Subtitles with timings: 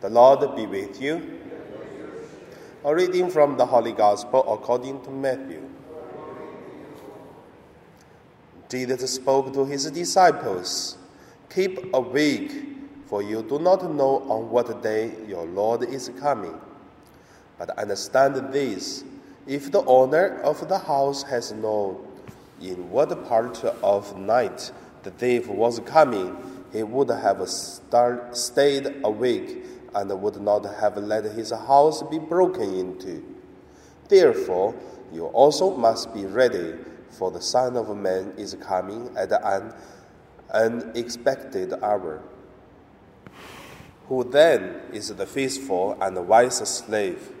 [0.00, 1.40] The Lord be with you.
[2.84, 5.62] A reading from the Holy Gospel according to Matthew.
[8.68, 10.98] Jesus spoke to his disciples
[11.48, 12.52] Keep awake,
[13.06, 16.60] for you do not know on what day your Lord is coming.
[17.58, 19.02] But understand this
[19.46, 22.06] if the owner of the house has known
[22.60, 24.70] in what part of night
[25.04, 26.36] the thief was coming,
[26.70, 29.64] he would have stayed awake
[29.96, 33.24] and would not have let his house be broken into.
[34.08, 34.74] Therefore,
[35.10, 36.74] you also must be ready,
[37.08, 39.72] for the Son of Man is coming at an
[40.52, 42.22] unexpected hour.
[44.08, 47.32] Who then is the faithful and wise slave,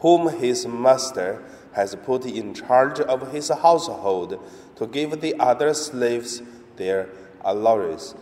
[0.00, 4.42] whom his master has put in charge of his household
[4.74, 6.42] to give the other slaves
[6.74, 7.08] their
[7.44, 8.16] allowance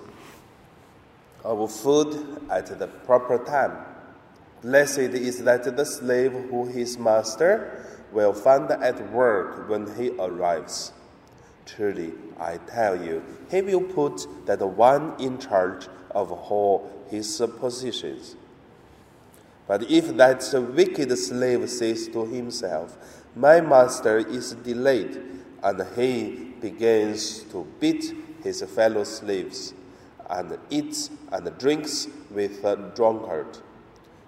[1.45, 3.77] of food at the proper time.
[4.63, 10.93] Blessed is that the slave who his master will find at work when he arrives.
[11.65, 18.37] Truly, I tell you, he will put that one in charge of all his possessions.
[19.67, 20.43] But if that
[20.75, 22.97] wicked slave says to himself,
[23.37, 25.21] My master is delayed,
[25.63, 29.75] and he begins to beat his fellow slaves,
[30.31, 33.59] and eats and drinks with a drunkard,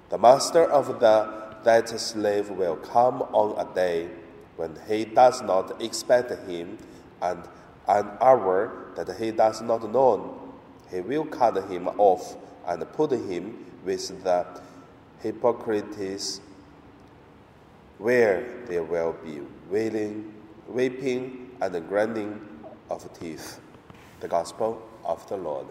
[0.08, 4.08] the master of the, that slave will come on a day
[4.56, 6.78] when he does not expect him,
[7.22, 7.42] and
[7.88, 10.38] an hour that he does not know.
[10.90, 14.46] He will cut him off and put him with the
[15.22, 16.40] hypocrites,
[17.98, 19.40] where there will be
[19.70, 20.34] wailing,
[20.68, 22.40] weeping, and grinding
[22.90, 23.60] of teeth.
[24.20, 25.66] The Gospel of the Lord.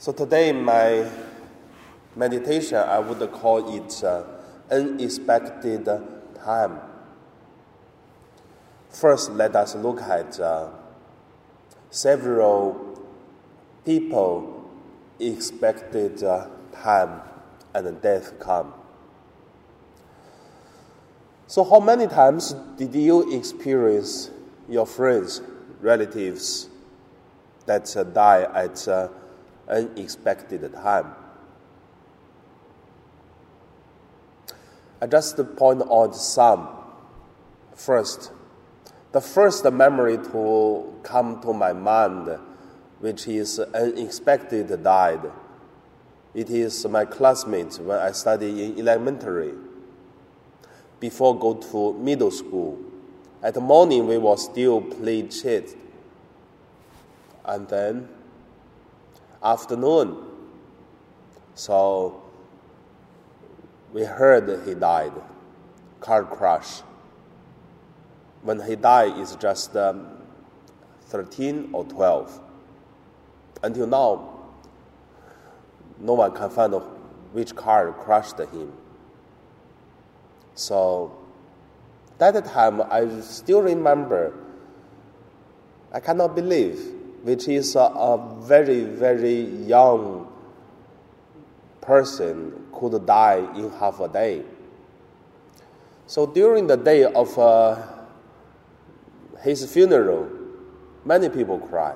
[0.00, 1.06] So today, my
[2.16, 4.22] meditation, I would call it uh,
[4.70, 5.86] unexpected
[6.42, 6.80] time.
[8.88, 10.70] First, let us look at uh,
[11.90, 12.98] several
[13.84, 14.70] people
[15.18, 17.20] expected uh, time
[17.74, 18.72] and death come.
[21.46, 24.30] So, how many times did you experience
[24.66, 25.42] your friends,
[25.78, 26.70] relatives
[27.66, 29.08] that uh, die at uh,
[29.70, 31.14] unexpected time?
[35.00, 36.68] I just point out some.
[37.74, 38.32] First,
[39.12, 42.28] the first memory to come to my mind,
[42.98, 45.30] which is unexpected, died.
[46.34, 49.54] It is my classmate when I studied in elementary.
[51.00, 52.78] Before go to middle school,
[53.42, 55.74] at the morning we will still play chess,
[57.46, 58.08] and then
[59.42, 60.16] afternoon.
[61.54, 62.22] So
[63.92, 65.12] we heard he died,
[66.00, 66.82] car crash.
[68.42, 70.06] When he died, it's just um,
[71.06, 72.40] 13 or 12.
[73.62, 74.38] Until now,
[75.98, 76.74] no one can find
[77.32, 78.72] which car crushed him.
[80.54, 81.16] So,
[82.18, 84.34] that time, I still remember,
[85.92, 90.30] I cannot believe, which is a, a very, very young
[91.80, 94.42] person could die in half a day.
[96.06, 97.76] So during the day of uh,
[99.40, 100.28] his funeral,
[101.04, 101.94] many people cry.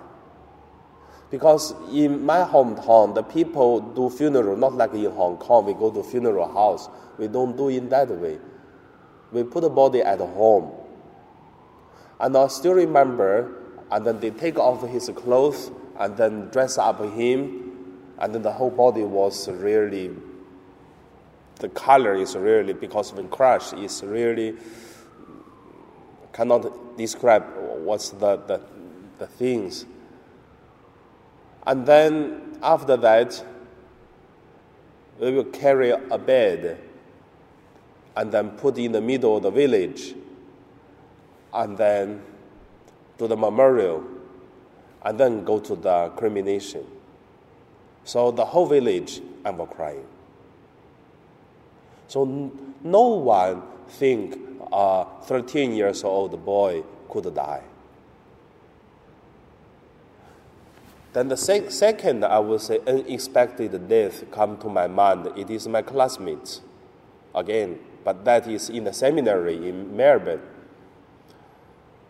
[1.31, 5.67] Because in my hometown, the people do funeral not like in Hong Kong.
[5.67, 6.89] We go to funeral house.
[7.19, 8.39] We don't do it that way.
[9.33, 10.71] We put the body at home.
[12.21, 17.01] And I still remember, and then they take off his clothes and then dress up
[17.01, 17.73] him,
[18.19, 20.11] and then the whole body was really,
[21.57, 24.55] the color is really because when crash is really
[26.33, 28.61] cannot describe what's the, the,
[29.19, 29.87] the things.
[31.67, 33.45] And then after that,
[35.19, 36.81] we will carry a bed
[38.17, 40.15] and then put in the middle of the village.
[41.53, 42.23] And then
[43.19, 44.05] to the memorial
[45.03, 46.85] and then go to the cremation.
[48.05, 50.07] So the whole village I'm crying.
[52.09, 52.53] So
[52.83, 54.39] no one think
[54.73, 57.63] a 13 years old boy could die.
[61.13, 65.29] Then the sec- second, I would say, unexpected death come to my mind.
[65.37, 66.61] It is my classmate,
[67.33, 70.43] again, but that is in the seminary in Melbourne.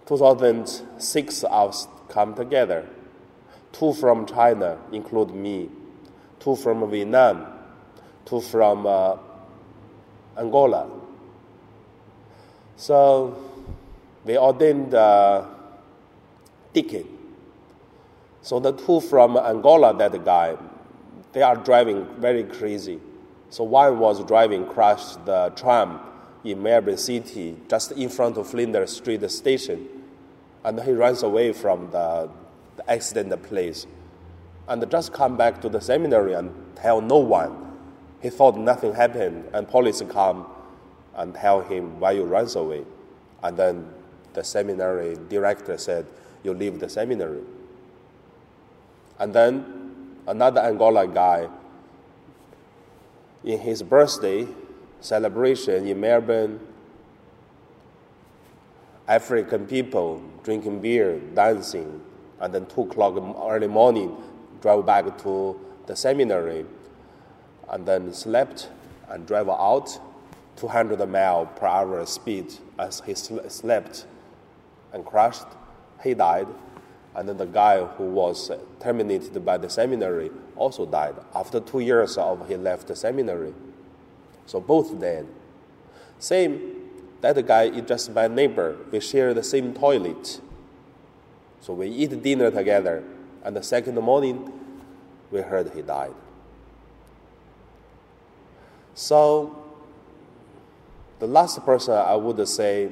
[0.06, 2.86] 2006 us come together.
[3.72, 5.68] Two from China, include me.
[6.38, 7.46] Two from Vietnam.
[8.24, 9.16] Two from uh,
[10.38, 10.90] Angola.
[12.76, 13.36] So
[14.24, 15.46] we ordained uh,
[16.72, 17.08] deacon.
[18.42, 20.56] So the two from Angola, that guy,
[21.32, 23.00] they are driving very crazy.
[23.50, 26.00] So one was driving, crashed the tram
[26.44, 29.88] in Melbourne City, just in front of Flinders Street station,
[30.64, 32.28] and he runs away from the,
[32.76, 33.86] the accident place,
[34.66, 37.72] and just come back to the seminary and tell no one.
[38.22, 40.46] He thought nothing happened, and police come
[41.14, 42.84] and tell him why you runs away,
[43.42, 43.86] and then
[44.32, 46.06] the seminary director said,
[46.42, 47.42] "You leave the seminary."
[49.18, 51.48] And then another Angola guy,
[53.44, 54.48] in his birthday
[55.00, 56.58] celebration in Melbourne,
[59.06, 62.00] African people drinking beer, dancing,
[62.40, 64.16] and then two o'clock early morning,
[64.60, 66.64] drove back to the seminary,
[67.70, 68.68] and then slept
[69.08, 69.98] and drove out
[70.56, 74.06] 200 mile per hour speed as he slept
[74.92, 75.46] and crashed.
[76.02, 76.46] He died
[77.14, 78.50] and then the guy who was
[78.80, 83.54] terminated by the seminary also died after two years of he left the seminary.
[84.46, 85.26] So both dead.
[86.18, 86.73] Same,
[87.20, 88.76] that guy is just my neighbor.
[88.90, 90.40] We share the same toilet.
[91.60, 93.02] So we eat dinner together,
[93.42, 94.52] and the second morning,
[95.30, 96.14] we heard he died.
[98.94, 99.64] So,
[101.18, 102.90] the last person I would say,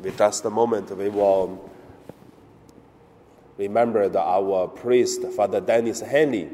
[0.00, 1.70] with just a moment, we will
[3.60, 6.48] remembered our priest, Father Dennis Henley.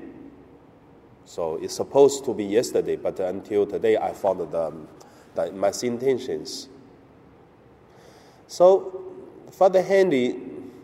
[1.24, 4.72] So it's supposed to be yesterday, but until today I found the,
[5.34, 6.68] the, my intentions.
[8.48, 9.02] So
[9.52, 10.40] Father Henley,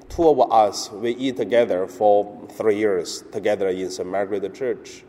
[0.08, 4.08] two of us, we eat together for three years together in St.
[4.08, 5.04] Margaret Church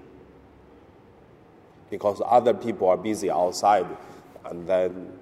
[1.89, 3.85] because other people are busy outside.
[4.45, 5.13] And then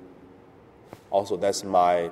[1.09, 2.09] also that's my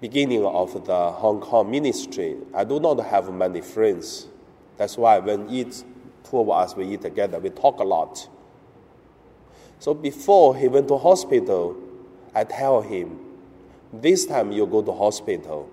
[0.00, 4.26] beginning of the Hong Kong ministry, I do not have many friends.
[4.76, 5.82] That's why when eat,
[6.28, 8.28] two of us, we eat together, we talk a lot.
[9.78, 11.76] So before he went to hospital,
[12.34, 13.25] I tell him,
[13.92, 15.70] this time you go to hospital.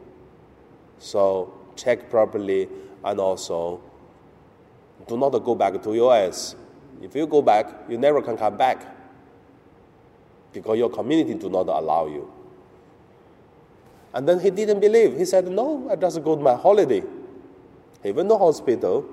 [1.00, 2.70] So check properly
[3.04, 3.82] and also
[5.08, 6.56] do not go back to US.
[7.02, 8.88] If you go back, you never can come back
[10.54, 12.32] because your community do not allow you.
[14.14, 15.18] And then he didn't believe.
[15.18, 17.04] He said, No, I just go to my holiday.
[18.04, 19.06] He went to hospital.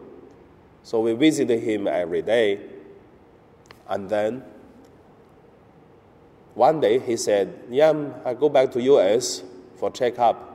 [0.82, 2.61] So we visited him every day.
[3.88, 4.44] And then
[6.55, 7.93] one day he said, Yeah,
[8.25, 9.43] I go back to US
[9.76, 10.47] for checkup.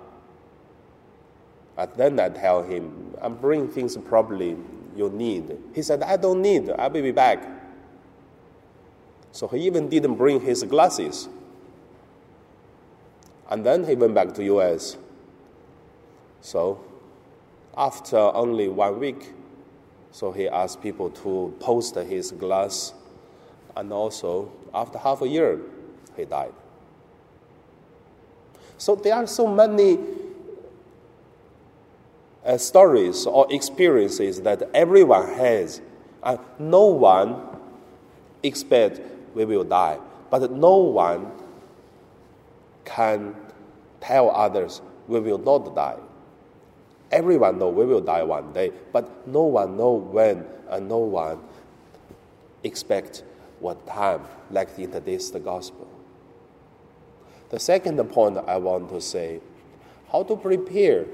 [1.78, 4.58] And then I tell him, I'm bringing things probably
[4.96, 5.58] you need.
[5.74, 7.44] He said, I don't need, I will be back.
[9.32, 11.28] So he even didn't bring his glasses.
[13.50, 14.98] And then he went back to US.
[16.42, 16.80] So
[17.76, 19.34] after only one week,
[20.12, 22.94] so he asked people to post his glass,
[23.76, 25.60] and also after half a year,
[26.16, 26.54] he died.
[28.78, 30.00] So there are so many
[32.46, 35.82] uh, stories or experiences that everyone has,
[36.24, 37.42] and no one
[38.44, 39.00] expect
[39.34, 39.98] we will die,
[40.30, 41.32] but no one
[42.84, 43.36] can
[44.00, 45.98] tell others we will not die.
[47.12, 51.40] Everyone know we will die one day, but no one know when and no one
[52.64, 53.24] expect
[53.60, 55.95] what time, like in today's the gospel.
[57.50, 59.40] The second point I want to say,
[60.12, 61.06] how to prepare.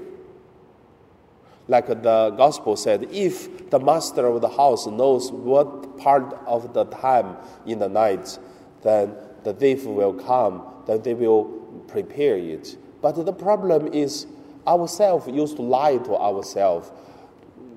[1.68, 6.84] Like the gospel said, if the master of the house knows what part of the
[6.84, 7.36] time
[7.66, 8.38] in the night,
[8.82, 11.44] then the thief will come, then they will
[11.86, 12.76] prepare it.
[13.00, 14.26] But the problem is,
[14.66, 16.90] ourselves used to lie to ourselves.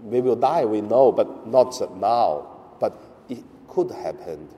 [0.03, 2.47] We will die, we know, but not now.
[2.79, 4.49] But it could happen.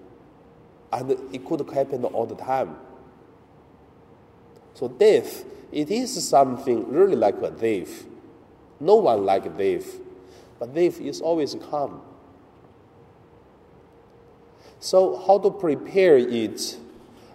[0.91, 2.77] And it could happen all the time.
[4.77, 8.05] So death, it is something really like a thief.
[8.79, 9.95] No one like a thief.
[10.59, 11.99] But thief is always come.
[14.79, 16.77] So how to prepare it?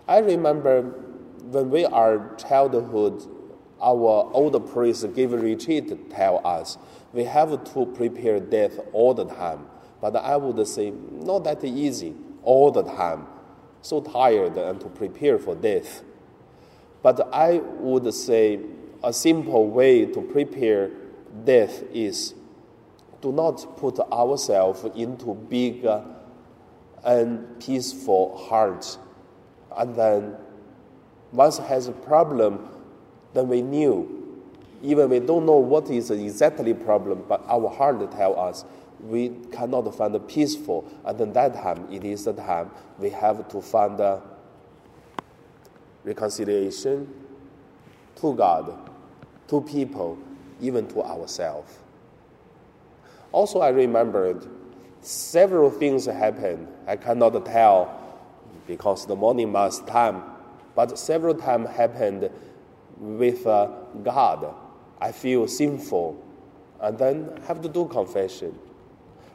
[0.06, 0.82] I remember
[1.50, 3.26] when we are childhood,
[3.82, 6.78] our older priests give retreat tell us
[7.12, 9.66] we have to prepare death all the time.
[10.00, 13.26] But I would say not that easy all the time.
[13.80, 16.04] So tired and to prepare for death.
[17.02, 18.60] But I would say
[19.02, 20.90] a simple way to prepare
[21.44, 22.34] death is
[23.20, 25.86] do not put ourselves into big
[27.04, 28.98] and peaceful heart.
[29.76, 30.36] And then
[31.32, 32.68] once has a problem,
[33.32, 34.18] then we knew.
[34.82, 38.64] Even we don't know what is exactly problem, but our heart tell us
[39.00, 40.84] we cannot find a peaceful.
[41.04, 44.00] And then that time, it is the time we have to find
[46.04, 47.12] reconciliation
[48.16, 48.90] to God,
[49.48, 50.18] to people,
[50.60, 51.78] even to ourselves.
[53.32, 54.46] Also, I remembered
[55.00, 56.68] several things happened.
[56.86, 57.98] I cannot tell
[58.66, 60.22] because the morning mass time,
[60.74, 62.30] but several times happened
[62.98, 63.68] with uh,
[64.02, 64.54] God.
[65.00, 66.22] I feel sinful,
[66.80, 68.56] and then have to do confession.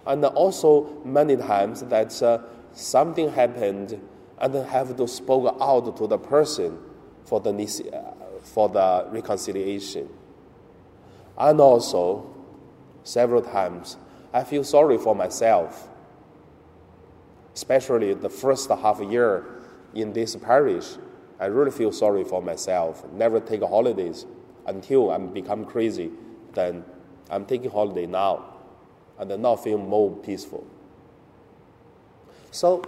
[0.05, 2.39] And also many times that uh,
[2.71, 3.99] something happened,
[4.39, 6.77] and have to spoke out to the person
[7.25, 7.51] for the
[7.93, 10.09] uh, for the reconciliation.
[11.37, 12.33] And also,
[13.03, 13.97] several times,
[14.33, 15.87] I feel sorry for myself,
[17.53, 19.45] especially the first half year
[19.93, 20.97] in this parish.
[21.39, 23.05] I really feel sorry for myself.
[23.11, 24.25] Never take holidays
[24.65, 26.11] until I'm become crazy.
[26.53, 26.83] Then
[27.29, 28.45] I'm taking holiday now,
[29.19, 30.65] and then now feel more peaceful.
[32.49, 32.81] So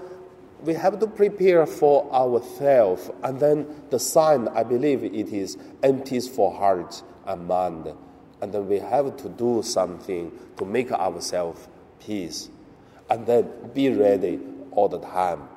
[0.63, 6.27] we have to prepare for ourselves, and then the sign I believe it is empties
[6.27, 7.93] for heart and mind,
[8.41, 11.67] and then we have to do something to make ourselves
[11.99, 12.49] peace,
[13.09, 14.39] and then be ready
[14.71, 15.47] all the time,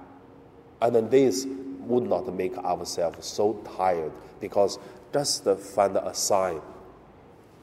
[0.80, 1.47] and then this
[1.80, 4.78] would not make ourselves so tired because
[5.12, 6.61] just find a sign,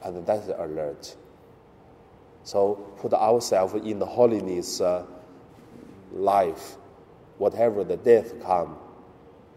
[0.03, 1.15] and that's the alert.
[2.43, 5.05] So put ourselves in the holiness uh,
[6.11, 6.77] life
[7.39, 8.77] whatever the death come,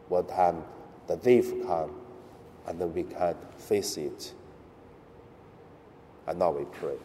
[0.08, 0.64] what time
[1.08, 1.94] the thief come,
[2.66, 4.32] and then we can face it.
[6.26, 6.96] And now we pray.